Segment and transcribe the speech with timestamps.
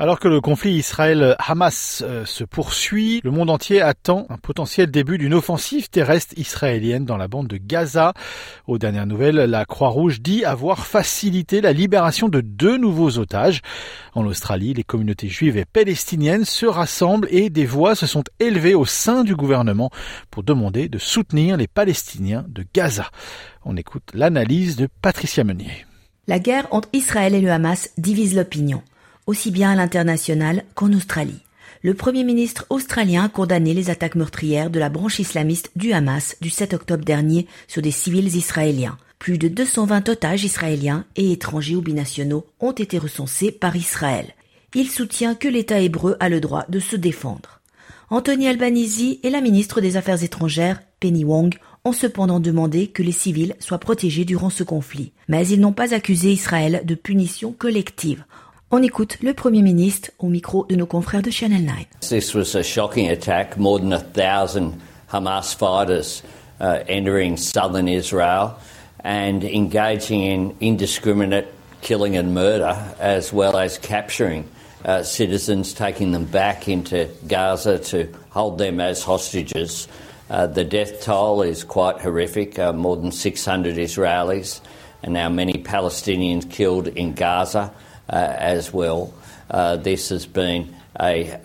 [0.00, 5.18] Alors que le conflit Israël-Hamas euh, se poursuit, le monde entier attend un potentiel début
[5.18, 8.14] d'une offensive terrestre israélienne dans la bande de Gaza.
[8.66, 13.60] Aux dernières nouvelles, la Croix-Rouge dit avoir facilité la libération de deux nouveaux otages.
[14.14, 18.74] En Australie, les communautés juives et palestiniennes se rassemblent et des voix se sont élevées
[18.74, 19.90] au sein du gouvernement
[20.30, 23.10] pour demander de soutenir les Palestiniens de Gaza.
[23.66, 25.84] On écoute l'analyse de Patricia Meunier.
[26.26, 28.82] La guerre entre Israël et le Hamas divise l'opinion
[29.30, 31.40] aussi bien à l'international qu'en Australie.
[31.82, 36.36] Le Premier ministre australien a condamné les attaques meurtrières de la branche islamiste du Hamas
[36.40, 38.98] du 7 octobre dernier sur des civils israéliens.
[39.20, 44.34] Plus de 220 otages israéliens et étrangers ou binationaux ont été recensés par Israël.
[44.74, 47.60] Il soutient que l'État hébreu a le droit de se défendre.
[48.10, 51.54] Anthony Albanese et la ministre des Affaires étrangères, Penny Wong,
[51.84, 55.12] ont cependant demandé que les civils soient protégés durant ce conflit.
[55.28, 58.24] Mais ils n'ont pas accusé Israël de punition collective
[58.72, 61.74] On écoute le Premier ministre au micro de nos confrères de Channel 9.
[62.08, 63.58] This was a shocking attack.
[63.58, 66.22] More than a thousand Hamas fighters
[66.60, 68.56] uh, entering southern Israel
[69.02, 71.48] and engaging in indiscriminate
[71.80, 74.48] killing and murder, as well as capturing
[74.84, 79.88] uh, citizens, taking them back into Gaza to hold them as hostages.
[80.30, 84.60] Uh, the death toll is quite horrific uh, more than 600 Israelis,
[85.02, 87.72] and now many Palestinians killed in Gaza.
[88.10, 89.14] Uh, as well.
[89.48, 91.38] Uh, this has been a,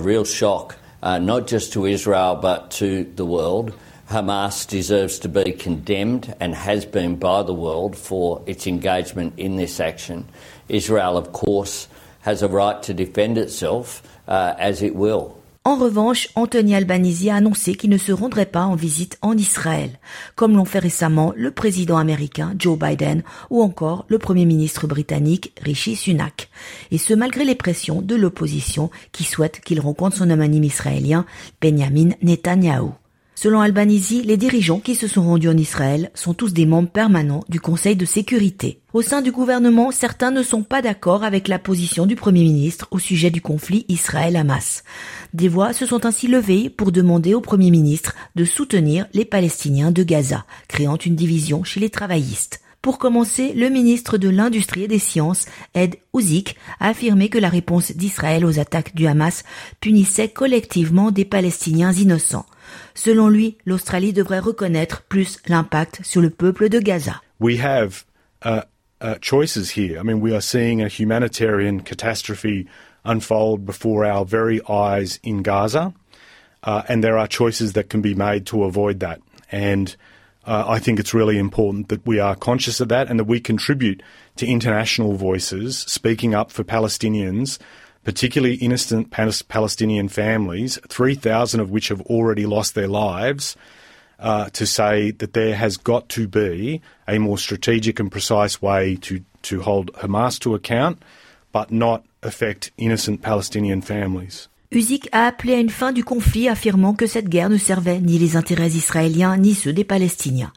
[0.00, 3.72] real shock, uh, not just to Israel but to the world.
[4.08, 9.54] Hamas deserves to be condemned and has been by the world for its engagement in
[9.54, 10.26] this action.
[10.68, 11.86] Israel, of course,
[12.22, 15.40] has a right to defend itself as it will.
[15.64, 19.90] En revanche, Anthony Albanese a annoncé qu'il ne se rendrait pas en visite en Israël,
[20.34, 25.52] comme l'ont fait récemment le président américain Joe Biden ou encore le premier ministre britannique
[25.62, 26.50] Rishi Sunak.
[26.90, 31.26] Et ce malgré les pressions de l'opposition qui souhaite qu'il rencontre son homonyme israélien
[31.60, 32.90] Benjamin Netanyahu.
[33.42, 37.42] Selon Albanese, les dirigeants qui se sont rendus en Israël sont tous des membres permanents
[37.48, 38.78] du Conseil de sécurité.
[38.92, 42.86] Au sein du gouvernement, certains ne sont pas d'accord avec la position du Premier ministre
[42.92, 44.84] au sujet du conflit Israël-Hamas.
[45.34, 49.90] Des voix se sont ainsi levées pour demander au Premier ministre de soutenir les Palestiniens
[49.90, 52.60] de Gaza, créant une division chez les travaillistes.
[52.82, 57.48] Pour commencer, le ministre de l'Industrie et des Sciences, Ed Uzik, a affirmé que la
[57.48, 59.44] réponse d'Israël aux attaques du Hamas
[59.80, 62.44] punissait collectivement des Palestiniens innocents.
[62.94, 67.22] Selon lui, l'Australie devrait reconnaître plus l'impact sur le peuple de Gaza.
[67.38, 68.04] We have
[68.44, 68.62] uh,
[69.00, 70.00] uh, choices here.
[70.00, 72.66] I mean, we are seeing a humanitarian catastrophe
[73.04, 75.92] unfold before our very eyes in Gaza,
[76.64, 79.20] uh, and there are choices that can be made to avoid that.
[79.52, 79.94] And
[80.44, 83.40] uh, I think it's really important that we are conscious of that and that we
[83.40, 84.02] contribute
[84.36, 87.58] to international voices speaking up for Palestinians
[88.04, 93.56] particularly innocent Palestinian families, 3,000 of which have already lost their lives,
[94.18, 98.96] uh, to say that there has got to be a more strategic and precise way
[98.96, 101.02] to, to hold Hamas to account,
[101.50, 104.48] but not affect innocent Palestinian families.
[104.74, 108.18] Uzik a appelé à une fin du conflit, affirmant que cette guerre ne servait ni
[108.18, 110.50] les intérêts israéliens ni ceux des Palestiniens.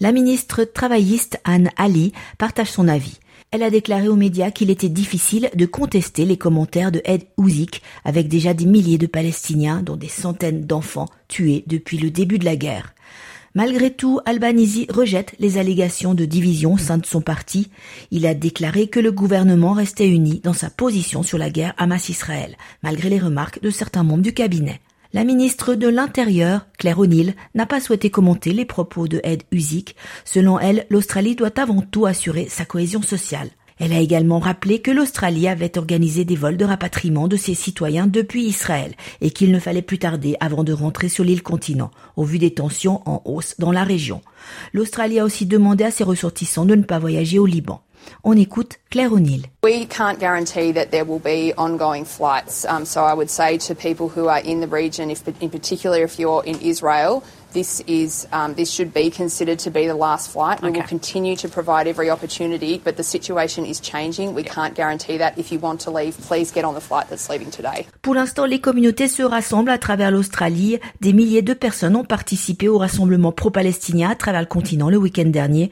[0.00, 3.18] La ministre travailliste Anne Ali partage son avis.
[3.50, 7.82] Elle a déclaré aux médias qu'il était difficile de contester les commentaires de Ed Ouzik
[8.02, 12.46] avec déjà des milliers de Palestiniens, dont des centaines d'enfants tués depuis le début de
[12.46, 12.94] la guerre.
[13.54, 17.68] Malgré tout, Albanese rejette les allégations de division au sein de son parti.
[18.12, 22.56] Il a déclaré que le gouvernement restait uni dans sa position sur la guerre Hamas-Israël,
[22.84, 24.80] malgré les remarques de certains membres du cabinet.
[25.12, 29.96] La ministre de l'Intérieur, Claire O'Neill, n'a pas souhaité commenter les propos de Ed Uzik.
[30.24, 33.50] Selon elle, l'Australie doit avant tout assurer sa cohésion sociale.
[33.80, 38.06] Elle a également rappelé que l'Australie avait organisé des vols de rapatriement de ses citoyens
[38.06, 38.92] depuis Israël
[39.22, 42.52] et qu'il ne fallait plus tarder avant de rentrer sur l'île continent, au vu des
[42.52, 44.20] tensions en hausse dans la région.
[44.74, 47.80] L'Australie a aussi demandé à ses ressortissants de ne pas voyager au Liban.
[48.22, 49.46] On écoute Claire O'Neill.
[49.64, 52.66] We can't guarantee that there will be ongoing flights.
[52.68, 55.10] Um, so I would say to people who are in the region,
[55.40, 59.86] in particular if you're in Israel, this is um, this should be considered to be
[59.86, 60.62] the last flight.
[60.62, 64.34] We will continue to provide every opportunity, but the situation is changing.
[64.34, 65.38] We can't guarantee that.
[65.38, 67.86] If you want to leave, please get on the flight that's leaving today.
[68.02, 70.78] Pour l'instant, les communautés se rassemblent à travers l'Australie.
[71.00, 75.26] Des milliers de personnes ont participé au rassemblement pro-palestinien à travers le continent le week-end
[75.26, 75.70] dernier.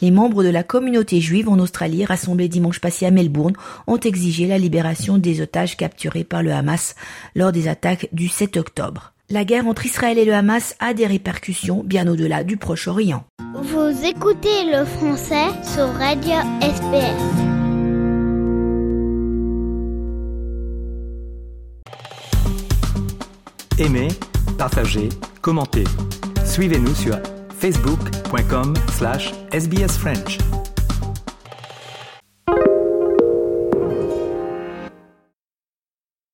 [0.00, 3.54] Les membres de la communauté juive en Australie, rassemblés dimanche passé à Melbourne,
[3.86, 6.94] ont exigé la libération des otages capturés par le Hamas
[7.34, 9.12] lors des attaques du 7 octobre.
[9.32, 13.24] La guerre entre Israël et le Hamas a des répercussions bien au-delà du Proche-Orient.
[13.54, 17.22] Vous écoutez le français sur Radio SBS.
[23.78, 24.08] Aimez,
[24.58, 25.08] partagez,
[25.40, 25.84] commentez.
[26.44, 27.16] Suivez-nous sur
[27.56, 30.38] facebook.com slash sbsfrench.